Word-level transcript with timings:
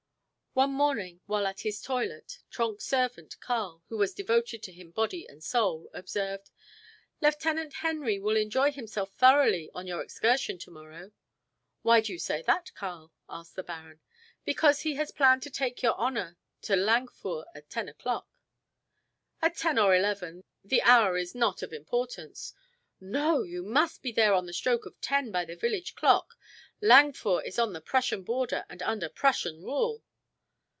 One 0.53 0.73
morning, 0.73 1.21
while 1.27 1.47
at 1.47 1.61
his 1.61 1.81
toilet, 1.81 2.39
Trenck's 2.49 2.83
servant, 2.83 3.39
Karl, 3.39 3.85
who 3.87 3.95
was 3.97 4.13
devoted 4.13 4.61
to 4.63 4.73
him 4.73 4.91
body 4.91 5.25
and 5.29 5.41
soul, 5.41 5.89
observed: 5.93 6.49
"Lieutenant 7.21 7.75
Henry 7.75 8.19
will 8.19 8.35
enjoy 8.35 8.73
himself 8.73 9.13
thoroughly 9.13 9.71
on 9.73 9.87
your 9.87 10.01
excursion 10.03 10.57
to 10.57 10.69
morrow." 10.69 11.13
"Why 11.83 12.01
do 12.01 12.11
you 12.11 12.19
say 12.19 12.41
that, 12.41 12.73
Karl?" 12.75 13.13
asked 13.29 13.55
the 13.55 13.63
baron. 13.63 14.01
"Because 14.43 14.81
he 14.81 14.95
has 14.95 15.13
planned 15.13 15.41
to 15.43 15.49
take 15.49 15.81
your 15.81 15.95
honor 15.95 16.37
to 16.63 16.73
Langführ 16.73 17.45
at 17.55 17.69
ten 17.69 17.87
o'clock." 17.87 18.27
"At 19.41 19.55
ten 19.55 19.79
or 19.79 19.95
eleven 19.95 20.43
the 20.65 20.81
hour 20.81 21.15
is 21.17 21.33
not 21.33 21.63
of 21.63 21.71
importance." 21.71 22.53
"No! 22.99 23.43
You 23.43 23.63
must 23.63 24.01
be 24.01 24.11
there 24.11 24.33
on 24.33 24.47
the 24.47 24.53
stroke 24.53 24.85
of 24.85 24.99
ten 24.99 25.31
by 25.31 25.45
the 25.45 25.55
village 25.55 25.95
clock. 25.95 26.37
Langführ 26.83 27.41
is 27.45 27.57
on 27.57 27.71
the 27.71 27.79
Prussian 27.79 28.23
border 28.23 28.65
and 28.67 28.83
under 28.83 29.07
Prussian 29.07 29.63
rule." 29.63 30.03